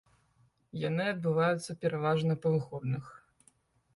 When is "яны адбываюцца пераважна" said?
0.83-2.33